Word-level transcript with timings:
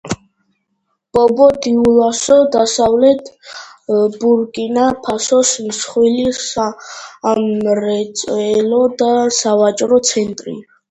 ბობო-დიულასო 1.17 2.37
დასავლეთ 2.55 3.29
ბურკინა-ფასოს 4.23 5.53
მსხვილი 5.69 6.27
სამრეწველო 6.41 8.85
და 9.03 9.11
სავაჭრო 9.43 10.01
ცენტრია. 10.13 10.67